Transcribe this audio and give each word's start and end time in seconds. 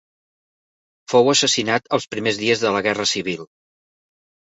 Fou 1.11 1.29
assassinat 1.33 1.85
els 1.97 2.07
primers 2.13 2.39
dies 2.45 2.63
de 2.65 2.71
la 2.77 2.81
Guerra 2.87 3.07
Civil. 3.11 3.45